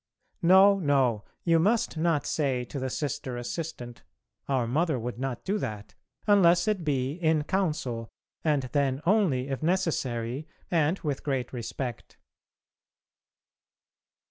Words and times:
No, 0.41 0.79
no; 0.79 1.25
you 1.43 1.59
must 1.59 1.95
not 1.95 2.25
say 2.25 2.63
to 2.63 2.79
the 2.79 2.89
Sister 2.89 3.37
Assistant, 3.37 4.01
"Our 4.49 4.65
Mother 4.65 4.97
would 4.97 5.19
not 5.19 5.45
do 5.45 5.59
that," 5.59 5.93
unless 6.25 6.67
it 6.67 6.83
be 6.83 7.11
in 7.11 7.43
council, 7.43 8.09
and 8.43 8.63
then 8.73 9.03
only 9.05 9.49
if 9.49 9.61
necessary 9.61 10.47
and 10.71 10.97
with 11.01 11.21
great 11.21 11.53
respect. 11.53 12.17